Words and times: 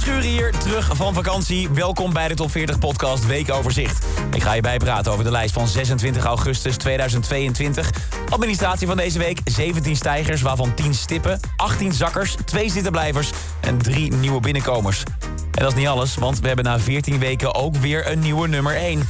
Verschuren 0.00 0.30
hier, 0.30 0.52
terug 0.52 0.96
van 0.96 1.14
vakantie. 1.14 1.68
Welkom 1.68 2.12
bij 2.12 2.28
de 2.28 2.34
Top 2.34 2.50
40 2.50 2.78
podcast 2.78 3.26
Weekoverzicht. 3.26 4.06
Ik 4.32 4.42
ga 4.42 4.52
je 4.52 4.60
bijpraten 4.60 5.12
over 5.12 5.24
de 5.24 5.30
lijst 5.30 5.54
van 5.54 5.68
26 5.68 6.24
augustus 6.24 6.76
2022. 6.76 7.90
Administratie 8.28 8.86
van 8.86 8.96
deze 8.96 9.18
week, 9.18 9.40
17 9.44 9.96
stijgers, 9.96 10.42
waarvan 10.42 10.74
10 10.74 10.94
stippen, 10.94 11.40
18 11.56 11.92
zakkers, 11.92 12.36
2 12.44 12.70
zittenblijvers 12.70 13.30
en 13.60 13.78
3 13.78 14.12
nieuwe 14.12 14.40
binnenkomers. 14.40 15.02
En 15.30 15.62
dat 15.62 15.72
is 15.72 15.78
niet 15.78 15.88
alles, 15.88 16.14
want 16.14 16.40
we 16.40 16.46
hebben 16.46 16.64
na 16.64 16.78
14 16.78 17.18
weken 17.18 17.54
ook 17.54 17.76
weer 17.76 18.10
een 18.10 18.18
nieuwe 18.18 18.48
nummer 18.48 18.76
1. 18.76 19.08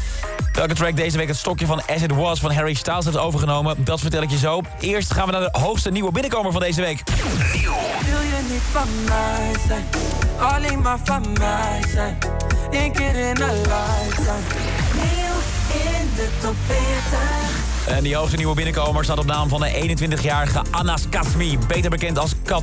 Welke 0.53 0.75
track 0.75 0.97
deze 0.97 1.17
week 1.17 1.29
het 1.29 1.37
stokje 1.37 1.67
van 1.67 1.83
As 1.87 2.03
It 2.03 2.15
Was 2.15 2.41
van 2.41 2.53
Harry 2.53 2.75
Styles 2.75 3.05
heeft 3.05 3.17
overgenomen, 3.17 3.85
dat 3.85 4.01
vertel 4.01 4.23
ik 4.23 4.31
je 4.31 4.39
zo. 4.39 4.61
Eerst 4.81 5.13
gaan 5.13 5.27
we 5.27 5.33
naar 5.33 5.53
de 5.53 5.59
hoogste 5.59 5.91
nieuwe 5.91 6.13
binnenkomer 6.13 6.53
van 6.53 6.61
deze 6.61 6.81
week. 6.81 7.03
Wil 8.05 8.21
je 8.21 8.47
niet 8.51 8.63
van 8.73 8.89
mij 9.05 9.53
zijn? 9.67 9.85
Alleen 10.41 10.81
maar 10.81 10.99
van 11.05 11.23
mij 11.39 11.83
zijn. 11.93 12.19
Keer 12.71 13.17
in 13.17 13.41
een 13.41 13.61
lifetime. 13.61 14.39
Nieuw 14.95 15.37
in 15.83 16.09
de 16.15 16.29
top 16.41 16.55
40. 16.67 17.97
En 17.97 18.03
die 18.03 18.17
hoogste 18.17 18.37
nieuwe 18.37 18.55
binnenkomer 18.55 19.05
staat 19.05 19.19
op 19.19 19.27
naam 19.27 19.49
van 19.49 19.61
de 19.61 19.97
21-jarige 19.99 20.63
Anas 20.71 21.09
Kasmi, 21.09 21.59
beter 21.69 21.91
bekend 21.91 22.19
als 22.19 22.33
Kat. 22.45 22.63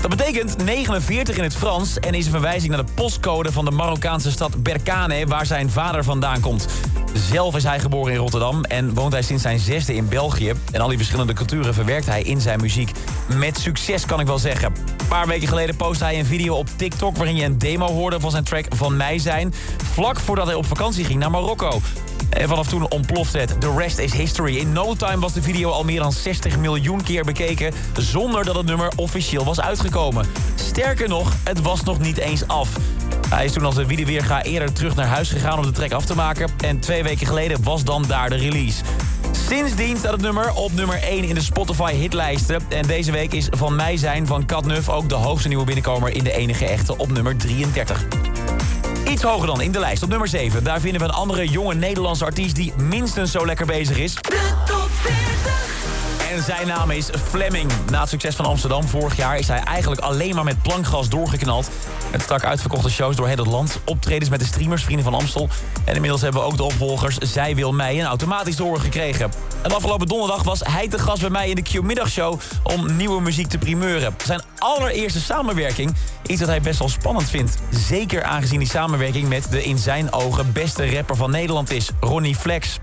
Dat 0.00 0.10
betekent 0.10 0.64
49 0.64 1.36
in 1.36 1.42
het 1.42 1.54
Frans 1.54 1.98
en 2.00 2.14
is 2.14 2.24
een 2.24 2.30
verwijzing 2.30 2.72
naar 2.72 2.84
de 2.86 2.92
postcode 2.94 3.52
van 3.52 3.64
de 3.64 3.70
Marokkaanse 3.70 4.30
stad 4.30 4.62
Berkane, 4.62 5.26
waar 5.26 5.46
zijn 5.46 5.70
vader 5.70 6.04
vandaan 6.04 6.40
komt. 6.40 6.66
Zelf 7.16 7.56
is 7.56 7.64
hij 7.64 7.80
geboren 7.80 8.12
in 8.12 8.18
Rotterdam 8.18 8.64
en 8.64 8.94
woont 8.94 9.12
hij 9.12 9.22
sinds 9.22 9.42
zijn 9.42 9.58
zesde 9.58 9.94
in 9.94 10.08
België. 10.08 10.52
En 10.72 10.80
al 10.80 10.88
die 10.88 10.96
verschillende 10.96 11.32
culturen 11.32 11.74
verwerkt 11.74 12.06
hij 12.06 12.22
in 12.22 12.40
zijn 12.40 12.60
muziek. 12.60 12.90
Met 13.26 13.58
succes 13.58 14.06
kan 14.06 14.20
ik 14.20 14.26
wel 14.26 14.38
zeggen. 14.38 14.72
Een 14.98 15.06
paar 15.08 15.26
weken 15.26 15.48
geleden 15.48 15.76
postte 15.76 16.04
hij 16.04 16.18
een 16.18 16.26
video 16.26 16.54
op 16.54 16.68
TikTok... 16.76 17.16
waarin 17.16 17.36
je 17.36 17.44
een 17.44 17.58
demo 17.58 17.86
hoorde 17.86 18.20
van 18.20 18.30
zijn 18.30 18.44
track 18.44 18.66
Van 18.68 18.96
Mij 18.96 19.18
Zijn... 19.18 19.54
vlak 19.92 20.20
voordat 20.20 20.46
hij 20.46 20.54
op 20.54 20.66
vakantie 20.66 21.04
ging 21.04 21.18
naar 21.18 21.30
Marokko. 21.30 21.80
En 22.30 22.48
vanaf 22.48 22.68
toen 22.68 22.90
ontplofte 22.90 23.38
het. 23.38 23.60
The 23.60 23.74
rest 23.76 23.98
is 23.98 24.12
history. 24.12 24.56
In 24.56 24.72
no 24.72 24.94
time 24.94 25.18
was 25.18 25.32
de 25.32 25.42
video 25.42 25.70
al 25.70 25.84
meer 25.84 26.00
dan 26.00 26.12
60 26.12 26.58
miljoen 26.58 27.02
keer 27.02 27.24
bekeken... 27.24 27.72
zonder 27.96 28.44
dat 28.44 28.54
het 28.54 28.66
nummer 28.66 28.92
officieel 28.96 29.44
was 29.44 29.60
uitgekomen. 29.60 30.26
Sterker 30.54 31.08
nog, 31.08 31.32
het 31.44 31.62
was 31.62 31.82
nog 31.82 31.98
niet 31.98 32.18
eens 32.18 32.48
af. 32.48 32.68
Hij 33.28 33.44
is 33.44 33.52
toen 33.52 33.64
als 33.64 33.74
de 33.74 33.86
videoweerga 33.86 34.42
eerder 34.42 34.72
terug 34.72 34.94
naar 34.94 35.06
huis 35.06 35.30
gegaan 35.30 35.58
om 35.58 35.64
de 35.64 35.70
track 35.70 35.92
af 35.92 36.04
te 36.04 36.14
maken. 36.14 36.50
En 36.64 36.80
twee 36.80 37.02
weken 37.02 37.26
geleden 37.26 37.62
was 37.62 37.84
dan 37.84 38.04
daar 38.08 38.30
de 38.30 38.36
release. 38.36 38.82
Sindsdien 39.48 39.96
staat 39.96 40.12
het 40.12 40.20
nummer 40.20 40.52
op 40.52 40.72
nummer 40.72 41.02
1 41.02 41.24
in 41.24 41.34
de 41.34 41.40
Spotify 41.40 41.92
hitlijsten. 41.92 42.60
En 42.68 42.86
deze 42.86 43.12
week 43.12 43.32
is 43.32 43.46
Van 43.50 43.76
Mij 43.76 43.96
Zijn 43.96 44.26
van 44.26 44.46
Katnuf 44.46 44.88
ook 44.88 45.08
de 45.08 45.14
hoogste 45.14 45.48
nieuwe 45.48 45.64
binnenkomer 45.64 46.14
in 46.14 46.24
de 46.24 46.32
enige 46.32 46.66
echte 46.66 46.96
op 46.96 47.12
nummer 47.12 47.36
33. 47.36 48.25
Iets 49.08 49.22
hoger 49.22 49.46
dan 49.46 49.60
in 49.60 49.72
de 49.72 49.78
lijst 49.78 50.02
op 50.02 50.08
nummer 50.08 50.28
7. 50.28 50.64
Daar 50.64 50.80
vinden 50.80 51.00
we 51.00 51.06
een 51.06 51.12
andere 51.12 51.48
jonge 51.48 51.74
Nederlandse 51.74 52.24
artiest 52.24 52.56
die 52.56 52.72
minstens 52.76 53.30
zo 53.30 53.46
lekker 53.46 53.66
bezig 53.66 53.98
is. 53.98 54.14
De 54.14 54.52
top 54.66 54.76
40. 54.76 54.85
En 56.30 56.42
zijn 56.42 56.66
naam 56.66 56.90
is 56.90 57.08
Fleming. 57.28 57.70
Na 57.90 58.00
het 58.00 58.08
succes 58.08 58.34
van 58.34 58.44
Amsterdam 58.44 58.88
vorig 58.88 59.16
jaar 59.16 59.38
is 59.38 59.48
hij 59.48 59.58
eigenlijk 59.58 60.00
alleen 60.00 60.34
maar 60.34 60.44
met 60.44 60.62
plankgas 60.62 61.08
doorgeknald. 61.08 61.70
Met 62.12 62.22
strak 62.22 62.44
uitverkochte 62.44 62.90
shows 62.90 63.16
door 63.16 63.26
heel 63.26 63.36
het 63.36 63.46
land. 63.46 63.80
Optredens 63.84 64.30
met 64.30 64.40
de 64.40 64.46
streamers, 64.46 64.82
Vrienden 64.84 65.04
van 65.04 65.14
Amstel. 65.14 65.48
En 65.84 65.94
inmiddels 65.94 66.22
hebben 66.22 66.44
ook 66.44 66.56
de 66.56 66.62
opvolgers 66.62 67.18
Zij 67.18 67.54
Wil 67.54 67.72
Mij 67.72 68.00
en 68.00 68.06
automatisch 68.06 68.56
doorgekregen. 68.56 69.30
En 69.62 69.74
afgelopen 69.74 70.06
donderdag 70.06 70.42
was 70.42 70.60
hij 70.64 70.88
te 70.88 70.98
gast 70.98 71.20
bij 71.20 71.30
mij 71.30 71.48
in 71.48 71.54
de 71.54 71.62
Q-middagshow... 71.62 72.40
om 72.62 72.96
nieuwe 72.96 73.20
muziek 73.20 73.48
te 73.48 73.58
primeuren. 73.58 74.14
Zijn 74.24 74.42
allereerste 74.58 75.20
samenwerking 75.20 75.94
iets 76.26 76.40
dat 76.40 76.48
hij 76.48 76.60
best 76.60 76.78
wel 76.78 76.88
spannend 76.88 77.30
vindt. 77.30 77.58
Zeker 77.70 78.22
aangezien 78.22 78.58
die 78.58 78.68
samenwerking 78.68 79.28
met 79.28 79.50
de 79.50 79.64
in 79.64 79.78
zijn 79.78 80.12
ogen 80.12 80.52
beste 80.52 80.94
rapper 80.94 81.16
van 81.16 81.30
Nederland 81.30 81.70
is, 81.70 81.90
Ronnie 82.00 82.36
Flex. 82.36 82.78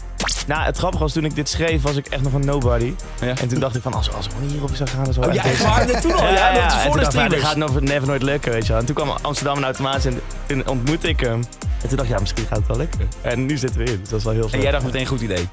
Nou, 0.48 0.64
het 0.64 0.78
grappige 0.78 1.04
was 1.04 1.14
toen 1.14 1.26
ik 1.26 1.36
dit 1.36 1.50
schreef, 1.50 1.82
was 1.82 1.96
ik 1.96 2.08
echt 2.08 2.22
nog 2.22 2.34
een 2.34 2.46
nobody. 2.46 2.94
Ja. 3.22 3.28
En 3.42 3.48
toen 3.48 3.60
dacht 3.60 3.76
ik 3.76 3.82
van, 3.82 3.94
als, 3.94 4.14
als 4.14 4.28
Ronnie 4.34 4.50
hierop 4.52 4.70
zou 4.76 4.90
gaan, 4.90 5.04
dan 5.04 5.14
zou 5.14 5.26
Oh, 5.26 5.34
echt 5.36 5.44
ja, 5.44 5.52
echt 5.52 5.64
waar? 5.64 6.02
Toen 6.02 6.14
al? 6.14 6.34
Ja, 6.34 6.54
dat 6.54 6.72
is 6.72 6.78
voor 6.78 6.84
en 6.86 6.92
toen 6.92 6.94
de 6.94 7.00
ik, 7.00 7.06
streamers. 7.06 7.34
dit 7.36 7.44
gaat 7.44 7.56
nog 7.56 7.82
never 7.82 8.08
nooit 8.08 8.24
lukken, 8.24 8.52
weet 8.52 8.62
je 8.66 8.70
wel. 8.72 8.80
En 8.80 8.86
toen 8.86 8.96
kwam 8.96 9.10
Amsterdam 9.22 9.58
en 9.58 9.64
automatisch 9.64 10.06
en 10.06 10.22
toen 10.46 10.68
ontmoette 10.68 11.08
ik 11.08 11.20
hem. 11.20 11.44
En 11.82 11.88
toen 11.88 11.98
dacht 11.98 12.10
ik, 12.10 12.16
ja, 12.16 12.20
misschien 12.20 12.46
gaat 12.46 12.58
het 12.58 12.68
wel 12.68 12.78
lukken. 12.78 13.08
En 13.22 13.46
nu 13.46 13.58
zitten 13.58 13.80
we 13.80 13.92
in, 13.92 14.00
dus 14.00 14.10
dat 14.10 14.20
is 14.20 14.26
wel 14.26 14.34
heel 14.34 14.44
En 14.44 14.50
vet. 14.50 14.62
jij 14.62 14.72
dacht 14.72 14.84
meteen 14.84 15.06
goed 15.06 15.22
idee. 15.22 15.50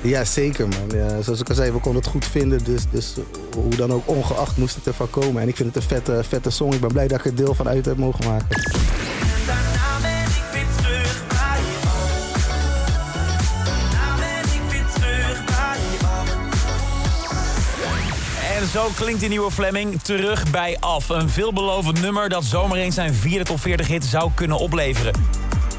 Ja, 0.00 0.24
zeker 0.24 0.68
man. 0.68 0.98
Ja, 1.00 1.22
zoals 1.22 1.40
ik 1.40 1.48
al 1.48 1.54
zei, 1.54 1.70
we 1.72 1.78
konden 1.78 2.02
het 2.02 2.10
goed 2.10 2.26
vinden. 2.26 2.64
Dus, 2.64 2.82
dus 2.90 3.14
hoe 3.54 3.74
dan 3.76 3.92
ook, 3.92 4.02
ongeacht 4.08 4.56
moest 4.56 4.74
het 4.74 4.86
ervan 4.86 5.10
komen. 5.10 5.42
En 5.42 5.48
ik 5.48 5.56
vind 5.56 5.74
het 5.74 5.82
een 5.82 5.88
vette, 5.88 6.24
vette 6.28 6.50
song. 6.50 6.72
Ik 6.72 6.80
ben 6.80 6.92
blij 6.92 7.08
dat 7.08 7.18
ik 7.18 7.24
er 7.24 7.34
deel 7.34 7.54
van 7.54 7.68
uit 7.68 7.84
heb 7.84 7.96
mogen 7.96 8.24
maken. 8.28 8.46
En 18.58 18.68
zo 18.68 18.88
klinkt 18.94 19.20
die 19.20 19.28
nieuwe 19.28 19.50
Fleming 19.50 20.02
terug 20.02 20.50
bij 20.50 20.76
af. 20.80 21.08
Een 21.08 21.28
veelbelovend 21.28 22.00
nummer 22.00 22.28
dat 22.28 22.44
zomaar 22.44 22.78
eens 22.78 22.94
zijn 22.94 23.14
vierde 23.14 23.44
top 23.44 23.60
40 23.60 23.86
hit 23.86 24.04
zou 24.04 24.30
kunnen 24.34 24.58
opleveren. 24.58 25.12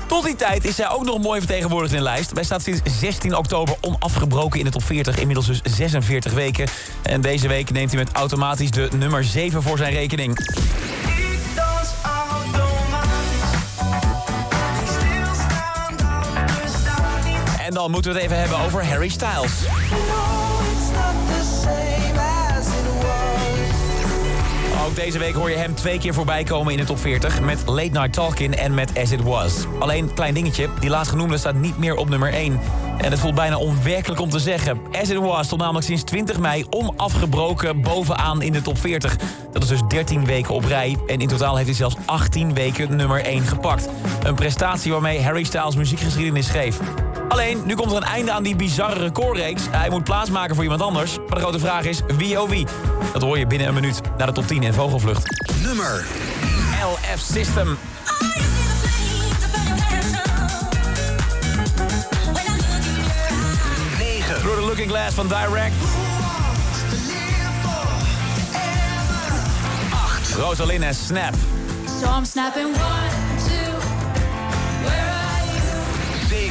Tot 0.07 0.23
die 0.23 0.35
tijd 0.35 0.65
is 0.65 0.77
hij 0.77 0.89
ook 0.89 1.03
nog 1.03 1.19
mooi 1.21 1.39
vertegenwoordigd 1.39 1.93
in 1.93 1.97
de 1.97 2.03
lijst. 2.03 2.31
Hij 2.33 2.43
staat 2.43 2.61
sinds 2.61 2.81
16 2.99 3.35
oktober 3.35 3.75
onafgebroken 3.81 4.59
in 4.59 4.65
de 4.65 4.71
top 4.71 4.83
40. 4.83 5.17
Inmiddels 5.17 5.47
dus 5.47 5.61
46 5.63 6.33
weken. 6.33 6.67
En 7.01 7.21
deze 7.21 7.47
week 7.47 7.71
neemt 7.71 7.91
hij 7.91 7.99
met 7.99 8.11
automatisch 8.11 8.71
de 8.71 8.89
nummer 8.95 9.23
7 9.23 9.61
voor 9.61 9.77
zijn 9.77 9.93
rekening. 9.93 10.37
En 17.65 17.73
dan 17.73 17.91
moeten 17.91 18.11
we 18.11 18.17
het 18.17 18.25
even 18.25 18.39
hebben 18.39 18.59
over 18.59 18.85
Harry 18.85 19.09
Styles. 19.09 19.51
Ook 24.89 24.95
deze 24.95 25.19
week 25.19 25.33
hoor 25.33 25.49
je 25.49 25.55
hem 25.55 25.75
twee 25.75 25.99
keer 25.99 26.13
voorbij 26.13 26.43
komen 26.43 26.71
in 26.71 26.79
de 26.79 26.85
top 26.85 26.99
40... 26.99 27.41
met 27.41 27.63
Late 27.65 27.89
Night 27.89 28.13
Talking 28.13 28.55
en 28.55 28.73
met 28.73 28.97
As 28.97 29.11
It 29.11 29.21
Was. 29.23 29.65
Alleen, 29.79 30.13
klein 30.13 30.33
dingetje, 30.33 30.69
die 30.79 30.89
laatstgenoemde 30.89 31.37
staat 31.37 31.55
niet 31.55 31.77
meer 31.77 31.95
op 31.95 32.09
nummer 32.09 32.33
1. 32.33 32.59
En 32.97 33.11
het 33.11 33.19
voelt 33.19 33.35
bijna 33.35 33.57
onwerkelijk 33.57 34.21
om 34.21 34.29
te 34.29 34.39
zeggen. 34.39 34.79
As 35.01 35.09
It 35.09 35.17
Was 35.17 35.45
stond 35.45 35.61
namelijk 35.61 35.85
sinds 35.85 36.03
20 36.03 36.39
mei 36.39 36.65
onafgebroken 36.69 37.81
bovenaan 37.81 38.41
in 38.41 38.51
de 38.51 38.61
top 38.61 38.77
40. 38.77 39.15
Dat 39.51 39.63
is 39.63 39.69
dus 39.69 39.81
13 39.87 40.25
weken 40.25 40.53
op 40.53 40.65
rij. 40.65 40.97
En 41.07 41.19
in 41.19 41.27
totaal 41.27 41.55
heeft 41.55 41.67
hij 41.67 41.77
zelfs 41.77 41.95
18 42.05 42.53
weken 42.53 42.95
nummer 42.95 43.25
1 43.25 43.41
gepakt. 43.41 43.89
Een 44.23 44.35
prestatie 44.35 44.91
waarmee 44.91 45.21
Harry 45.21 45.43
Styles 45.43 45.75
muziekgeschiedenis 45.75 46.45
schreef. 46.45 46.79
Alleen, 47.29 47.61
nu 47.65 47.75
komt 47.75 47.91
er 47.91 47.97
een 47.97 48.03
einde 48.03 48.31
aan 48.31 48.43
die 48.43 48.55
bizarre 48.55 48.99
recordreeks. 48.99 49.63
Hij 49.71 49.89
moet 49.89 50.03
plaatsmaken 50.03 50.55
voor 50.55 50.63
iemand 50.63 50.81
anders. 50.81 51.17
Maar 51.17 51.37
de 51.37 51.39
grote 51.39 51.59
vraag 51.59 51.83
is, 51.83 52.01
wie 52.17 52.41
oh 52.41 52.49
wie? 52.49 52.67
Dat 53.13 53.21
hoor 53.21 53.37
je 53.37 53.47
binnen 53.47 53.67
een 53.67 53.73
minuut 53.73 54.01
naar 54.17 54.27
de 54.27 54.33
top 54.33 54.47
10 54.47 54.63
in 54.63 54.73
Vogelvlucht. 54.73 55.51
Nummer 55.63 56.05
LF 56.93 57.19
System. 57.19 57.77
Through 64.39 64.59
the 64.59 64.65
Looking 64.65 64.89
Glass 64.89 65.15
van 65.15 65.27
Direct. 65.27 65.73
Rosalind 70.37 70.83
en 70.83 70.95
Snap. 70.95 71.33
So 71.99 72.07
I'm 72.17 72.25
snapping 72.25 72.67
one, 72.67 73.11
two, 73.47 73.68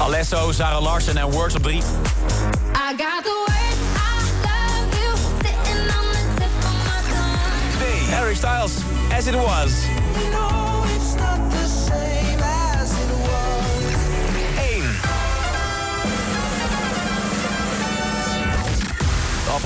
Alesso, 0.00 0.52
Sarah 0.52 0.82
Larsen 0.82 1.16
en 1.16 1.30
Words 1.30 1.54
op 1.54 1.62
3. 1.62 1.76
I 1.76 1.82
got 2.96 3.22
the 3.22 3.44
words 3.46 3.78
I 3.96 4.22
love 4.42 4.88
you 5.00 5.16
sitting 5.42 5.90
on 5.90 6.12
the 6.12 6.22
tip 6.36 6.54
of 6.64 6.74
my 6.86 7.00
tongue. 7.12 8.10
Harry 8.10 8.34
Styles, 8.34 8.72
As 9.10 9.26
It 9.26 9.34
Was. 9.34 10.61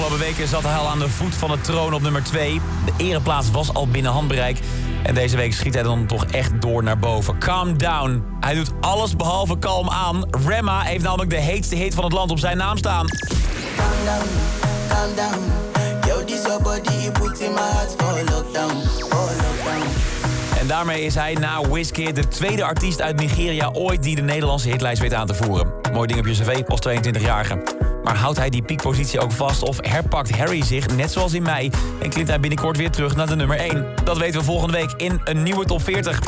Afgelopen 0.06 0.36
weken 0.36 0.48
zat 0.48 0.62
hij 0.62 0.80
al 0.80 0.88
aan 0.88 0.98
de 0.98 1.08
voet 1.08 1.34
van 1.34 1.50
de 1.50 1.60
troon 1.60 1.94
op 1.94 2.02
nummer 2.02 2.22
2. 2.22 2.60
De 2.84 3.04
ereplaats 3.04 3.50
was 3.50 3.74
al 3.74 3.88
binnen 3.88 4.12
handbereik. 4.12 4.58
En 5.02 5.14
deze 5.14 5.36
week 5.36 5.52
schiet 5.52 5.74
hij 5.74 5.82
dan 5.82 6.06
toch 6.06 6.24
echt 6.24 6.60
door 6.60 6.82
naar 6.82 6.98
boven. 6.98 7.38
Calm 7.38 7.78
down. 7.78 8.24
Hij 8.40 8.54
doet 8.54 8.72
alles 8.80 9.16
behalve 9.16 9.58
kalm 9.58 9.90
aan. 9.90 10.28
Remma 10.46 10.80
heeft 10.80 11.04
namelijk 11.04 11.30
de 11.30 11.40
heetste 11.40 11.74
hit 11.74 11.94
van 11.94 12.04
het 12.04 12.12
land 12.12 12.30
op 12.30 12.38
zijn 12.38 12.56
naam 12.56 12.76
staan. 12.76 13.06
En 20.66 20.72
daarmee 20.72 21.04
is 21.04 21.14
hij 21.14 21.34
na 21.34 21.68
Wizkid 21.70 22.16
de 22.16 22.28
tweede 22.28 22.64
artiest 22.64 23.00
uit 23.00 23.16
Nigeria 23.16 23.70
ooit 23.72 24.02
die 24.02 24.14
de 24.14 24.22
Nederlandse 24.22 24.68
hitlijst 24.68 25.00
weet 25.00 25.14
aan 25.14 25.26
te 25.26 25.34
voeren. 25.34 25.72
Mooi 25.92 26.06
ding 26.06 26.18
op 26.18 26.26
je 26.26 26.32
cv 26.32 26.62
als 26.66 26.80
22-jarige. 26.88 27.62
Maar 28.04 28.16
houdt 28.16 28.38
hij 28.38 28.50
die 28.50 28.62
piekpositie 28.62 29.20
ook 29.20 29.32
vast 29.32 29.62
of 29.62 29.78
herpakt 29.80 30.36
Harry 30.36 30.62
zich 30.64 30.96
net 30.96 31.12
zoals 31.12 31.32
in 31.32 31.42
mei... 31.42 31.70
en 32.02 32.10
klimt 32.10 32.28
hij 32.28 32.40
binnenkort 32.40 32.76
weer 32.76 32.90
terug 32.90 33.16
naar 33.16 33.26
de 33.26 33.36
nummer 33.36 33.58
1? 33.58 33.86
Dat 34.04 34.18
weten 34.18 34.38
we 34.38 34.44
volgende 34.44 34.72
week 34.72 34.92
in 34.96 35.20
een 35.24 35.42
nieuwe 35.42 35.64
top 35.64 35.82
40. 35.82 36.20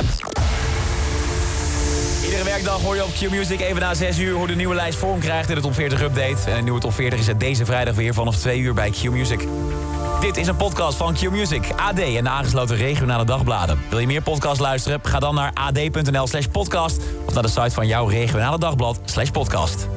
Iedere 2.24 2.44
werkdag 2.44 2.82
hoor 2.82 2.94
je 2.94 3.04
op 3.04 3.12
Q-Music 3.12 3.60
even 3.60 3.80
na 3.80 3.94
6 3.94 4.18
uur 4.18 4.34
hoe 4.34 4.46
de 4.46 4.54
nieuwe 4.54 4.74
lijst 4.74 4.98
vorm 4.98 5.20
krijgt 5.20 5.48
in 5.48 5.54
de 5.54 5.60
top 5.60 5.74
40 5.74 6.02
update. 6.02 6.50
En 6.50 6.56
een 6.56 6.64
nieuwe 6.64 6.80
top 6.80 6.94
40 6.94 7.18
is 7.18 7.26
het 7.26 7.40
deze 7.40 7.64
vrijdag 7.64 7.94
weer 7.94 8.14
vanaf 8.14 8.36
2 8.36 8.58
uur 8.58 8.74
bij 8.74 8.90
Q-Music. 8.90 9.40
Dit 10.20 10.36
is 10.36 10.46
een 10.46 10.56
podcast 10.56 10.96
van 10.96 11.14
Q-Music, 11.14 11.70
AD 11.76 11.98
en 11.98 12.24
de 12.24 12.30
aangesloten 12.30 12.76
regionale 12.76 13.24
dagbladen. 13.24 13.78
Wil 13.90 13.98
je 13.98 14.06
meer 14.06 14.22
podcast 14.22 14.60
luisteren? 14.60 15.00
Ga 15.02 15.18
dan 15.18 15.34
naar 15.34 15.50
ad.nl 15.54 16.26
slash 16.26 16.46
podcast... 16.46 17.00
of 17.26 17.34
naar 17.34 17.42
de 17.42 17.48
site 17.48 17.70
van 17.70 17.86
jouw 17.86 18.06
regionale 18.06 18.58
dagblad 18.58 19.00
slash 19.04 19.30
podcast. 19.30 19.88